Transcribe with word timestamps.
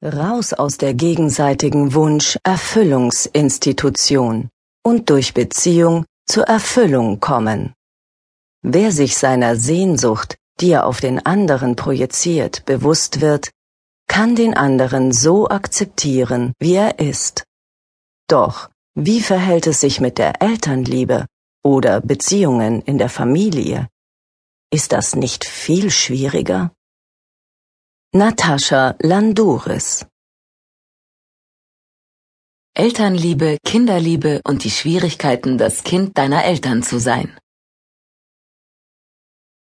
Raus 0.00 0.52
aus 0.52 0.78
der 0.78 0.94
gegenseitigen 0.94 1.92
Wunsch-Erfüllungsinstitution 1.92 4.48
und 4.84 5.10
durch 5.10 5.34
Beziehung 5.34 6.04
zur 6.24 6.44
Erfüllung 6.44 7.18
kommen. 7.18 7.74
Wer 8.62 8.92
sich 8.92 9.18
seiner 9.18 9.56
Sehnsucht, 9.56 10.36
die 10.60 10.70
er 10.70 10.86
auf 10.86 11.00
den 11.00 11.26
anderen 11.26 11.74
projiziert, 11.74 12.64
bewusst 12.64 13.20
wird, 13.20 13.50
kann 14.06 14.36
den 14.36 14.56
anderen 14.56 15.10
so 15.10 15.48
akzeptieren, 15.48 16.52
wie 16.60 16.74
er 16.74 17.00
ist. 17.00 17.42
Doch, 18.28 18.70
wie 18.94 19.20
verhält 19.20 19.66
es 19.66 19.80
sich 19.80 20.00
mit 20.00 20.18
der 20.18 20.40
Elternliebe 20.40 21.26
oder 21.64 22.00
Beziehungen 22.00 22.82
in 22.82 22.98
der 22.98 23.08
Familie? 23.08 23.88
Ist 24.72 24.92
das 24.92 25.16
nicht 25.16 25.44
viel 25.44 25.90
schwieriger? 25.90 26.70
Natascha 28.14 28.96
Landouris 29.02 30.06
Elternliebe, 32.72 33.58
Kinderliebe 33.66 34.40
und 34.44 34.64
die 34.64 34.70
Schwierigkeiten, 34.70 35.58
das 35.58 35.84
Kind 35.84 36.16
deiner 36.16 36.42
Eltern 36.42 36.82
zu 36.82 36.98
sein. 36.98 37.38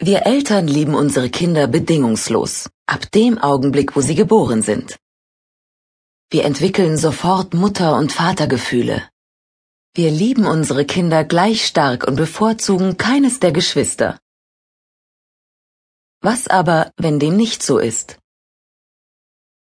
Wir 0.00 0.26
Eltern 0.26 0.66
lieben 0.66 0.96
unsere 0.96 1.30
Kinder 1.30 1.68
bedingungslos, 1.68 2.68
ab 2.86 3.08
dem 3.12 3.38
Augenblick, 3.38 3.94
wo 3.94 4.00
sie 4.00 4.16
geboren 4.16 4.62
sind. 4.62 4.96
Wir 6.28 6.44
entwickeln 6.46 6.96
sofort 6.96 7.54
Mutter- 7.54 7.96
und 7.96 8.12
Vatergefühle. 8.12 9.08
Wir 9.94 10.10
lieben 10.10 10.46
unsere 10.46 10.84
Kinder 10.84 11.22
gleich 11.22 11.64
stark 11.64 12.08
und 12.08 12.16
bevorzugen 12.16 12.96
keines 12.96 13.38
der 13.38 13.52
Geschwister. 13.52 14.18
Was 16.28 16.48
aber, 16.48 16.90
wenn 16.96 17.20
dem 17.20 17.36
nicht 17.36 17.62
so 17.62 17.78
ist? 17.78 18.18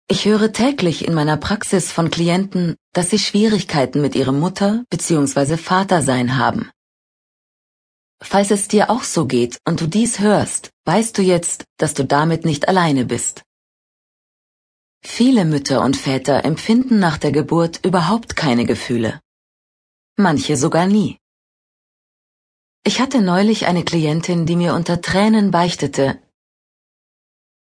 Ich 0.08 0.26
höre 0.26 0.52
täglich 0.52 1.06
in 1.08 1.14
meiner 1.14 1.38
Praxis 1.38 1.92
von 1.92 2.10
Klienten, 2.10 2.76
dass 2.92 3.12
sie 3.12 3.20
Schwierigkeiten 3.20 4.02
mit 4.02 4.16
ihrem 4.16 4.40
Mutter 4.40 4.84
bzw. 4.90 5.58
Vatersein 5.58 6.38
haben. 6.38 6.72
Falls 8.20 8.50
es 8.50 8.68
dir 8.68 8.90
auch 8.90 9.04
so 9.04 9.28
geht 9.28 9.60
und 9.68 9.80
du 9.80 9.86
dies 9.86 10.20
hörst, 10.22 10.72
weißt 10.86 11.16
du 11.20 11.22
jetzt, 11.22 11.66
dass 11.78 11.94
du 11.94 12.04
damit 12.04 12.46
nicht 12.46 12.68
alleine 12.68 13.06
bist. 13.06 13.44
Viele 15.06 15.46
Mütter 15.46 15.84
und 15.84 15.98
Väter 15.98 16.46
empfinden 16.46 16.98
nach 16.98 17.20
der 17.20 17.32
Geburt 17.32 17.86
überhaupt 17.86 18.36
keine 18.36 18.66
Gefühle. 18.66 19.22
Manche 20.16 20.58
sogar 20.58 20.88
nie. 20.88 21.20
Ich 22.84 23.00
hatte 23.00 23.22
neulich 23.22 23.68
eine 23.68 23.84
Klientin, 23.86 24.48
die 24.48 24.56
mir 24.56 24.74
unter 24.74 25.00
Tränen 25.00 25.52
beichtete, 25.52 26.20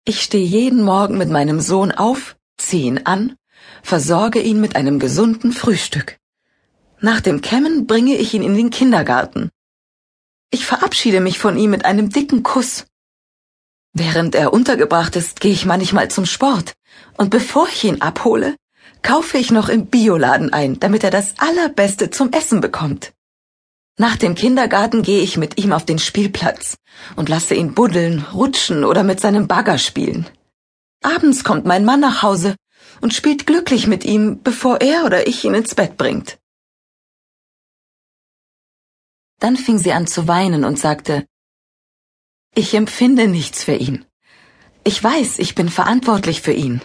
ich 0.04 0.22
stehe 0.22 0.44
jeden 0.44 0.82
Morgen 0.82 1.16
mit 1.16 1.30
meinem 1.30 1.60
Sohn 1.60 1.92
auf, 1.92 2.36
ziehe 2.58 2.86
ihn 2.86 3.00
an, 3.04 3.36
versorge 3.82 4.40
ihn 4.40 4.60
mit 4.60 4.74
einem 4.76 4.98
gesunden 4.98 5.52
Frühstück. 5.52 6.18
Nach 7.00 7.20
dem 7.20 7.40
Kämmen 7.40 7.86
bringe 7.86 8.16
ich 8.16 8.34
ihn 8.34 8.42
in 8.42 8.56
den 8.56 8.70
Kindergarten. 8.70 9.50
Ich 10.50 10.66
verabschiede 10.66 11.20
mich 11.20 11.38
von 11.38 11.56
ihm 11.56 11.70
mit 11.70 11.84
einem 11.84 12.10
dicken 12.10 12.42
Kuss. 12.42 12.86
Während 13.92 14.34
er 14.34 14.52
untergebracht 14.52 15.16
ist, 15.16 15.40
gehe 15.40 15.52
ich 15.52 15.66
manchmal 15.66 16.10
zum 16.10 16.26
Sport, 16.26 16.74
und 17.16 17.30
bevor 17.30 17.68
ich 17.68 17.84
ihn 17.84 18.00
abhole, 18.00 18.56
kaufe 19.02 19.38
ich 19.38 19.50
noch 19.50 19.68
im 19.68 19.86
Bioladen 19.86 20.52
ein, 20.52 20.80
damit 20.80 21.04
er 21.04 21.10
das 21.10 21.34
Allerbeste 21.38 22.10
zum 22.10 22.32
Essen 22.32 22.60
bekommt. 22.60 23.12
Nach 23.98 24.16
dem 24.16 24.34
Kindergarten 24.34 25.02
gehe 25.02 25.22
ich 25.22 25.36
mit 25.36 25.58
ihm 25.58 25.72
auf 25.72 25.84
den 25.84 25.98
Spielplatz 25.98 26.76
und 27.16 27.28
lasse 27.28 27.54
ihn 27.54 27.74
buddeln, 27.74 28.24
rutschen 28.32 28.84
oder 28.84 29.02
mit 29.02 29.20
seinem 29.20 29.48
Bagger 29.48 29.78
spielen. 29.78 30.26
Abends 31.02 31.44
kommt 31.44 31.66
mein 31.66 31.84
Mann 31.84 32.00
nach 32.00 32.22
Hause 32.22 32.56
und 33.00 33.12
spielt 33.12 33.46
glücklich 33.46 33.86
mit 33.86 34.04
ihm, 34.04 34.42
bevor 34.42 34.80
er 34.80 35.04
oder 35.04 35.26
ich 35.26 35.44
ihn 35.44 35.54
ins 35.54 35.74
Bett 35.74 35.96
bringt. 35.96 36.38
Dann 39.40 39.56
fing 39.56 39.78
sie 39.78 39.92
an 39.92 40.06
zu 40.06 40.28
weinen 40.28 40.64
und 40.64 40.78
sagte, 40.78 41.26
ich 42.54 42.74
empfinde 42.74 43.28
nichts 43.28 43.64
für 43.64 43.74
ihn. 43.74 44.04
Ich 44.84 45.02
weiß, 45.02 45.38
ich 45.38 45.54
bin 45.54 45.68
verantwortlich 45.68 46.42
für 46.42 46.52
ihn. 46.52 46.80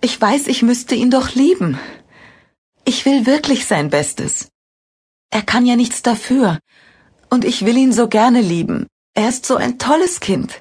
Ich 0.00 0.20
weiß, 0.20 0.48
ich 0.48 0.62
müsste 0.62 0.94
ihn 0.94 1.10
doch 1.10 1.34
lieben. 1.34 1.78
Ich 2.84 3.06
will 3.06 3.26
wirklich 3.26 3.66
sein 3.66 3.90
Bestes. 3.90 4.51
Er 5.32 5.42
kann 5.42 5.64
ja 5.64 5.76
nichts 5.76 6.02
dafür. 6.02 6.58
Und 7.30 7.46
ich 7.46 7.64
will 7.64 7.76
ihn 7.78 7.92
so 7.92 8.06
gerne 8.06 8.42
lieben. 8.42 8.86
Er 9.14 9.30
ist 9.30 9.46
so 9.46 9.56
ein 9.56 9.78
tolles 9.78 10.20
Kind. 10.20 10.60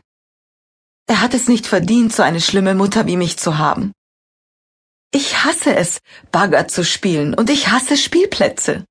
Er 1.08 1.20
hat 1.20 1.34
es 1.34 1.50
nicht 1.50 1.68
verdient, 1.68 2.14
so 2.16 2.24
eine 2.24 2.40
schlimme 2.40 2.74
Mutter 2.74 3.06
wie 3.06 3.18
mich 3.18 3.38
zu 3.38 3.58
haben. 3.58 3.92
Ich 5.14 5.44
hasse 5.44 5.76
es, 5.76 6.00
Bagger 6.32 6.70
zu 6.70 6.86
spielen, 6.86 7.34
und 7.34 7.50
ich 7.50 7.68
hasse 7.68 7.98
Spielplätze. 7.98 8.86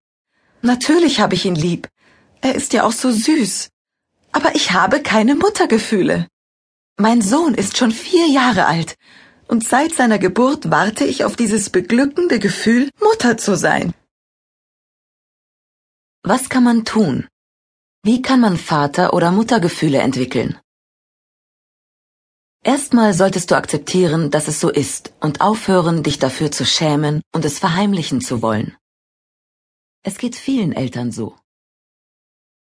Natürlich 0.61 1.19
habe 1.19 1.35
ich 1.35 1.47
ihn 1.47 1.55
lieb. 1.55 1.89
Er 2.43 2.55
ist 2.55 2.75
ja 2.75 2.85
auch 2.85 2.93
so 2.93 3.11
süß. 3.11 3.71
Aber 4.33 4.55
ich 4.55 4.73
habe 4.73 5.01
keine 5.01 5.35
Muttergefühle. 5.35 6.27
Mein 6.99 7.23
Sohn 7.23 7.55
ist 7.55 7.79
schon 7.79 7.91
vier 7.91 8.27
Jahre 8.29 8.67
alt, 8.67 8.97
und 9.49 9.67
seit 9.67 9.95
seiner 9.95 10.19
Geburt 10.19 10.71
warte 10.71 11.07
ich 11.07 11.25
auf 11.25 11.37
dieses 11.37 11.71
beglückende 11.71 12.39
Gefühl, 12.39 12.91
Mutter 13.01 13.39
zu 13.39 13.57
sein. 13.57 13.95
Was 16.33 16.49
kann 16.49 16.63
man 16.63 16.85
tun? 16.85 17.27
Wie 18.05 18.23
kann 18.23 18.39
man 18.39 18.57
Vater- 18.57 19.15
oder 19.15 19.33
Muttergefühle 19.33 19.99
entwickeln? 19.99 20.61
Erstmal 22.63 23.15
solltest 23.15 23.51
du 23.51 23.57
akzeptieren, 23.57 24.31
dass 24.31 24.47
es 24.47 24.61
so 24.61 24.69
ist 24.69 25.13
und 25.19 25.41
aufhören, 25.41 26.05
dich 26.05 26.21
dafür 26.21 26.53
zu 26.53 26.65
schämen 26.65 27.21
und 27.35 27.45
es 27.45 27.59
verheimlichen 27.59 28.21
zu 28.21 28.43
wollen. 28.43 28.77
Es 30.05 30.19
geht 30.19 30.37
vielen 30.37 30.73
Eltern 30.73 31.11
so. 31.11 31.37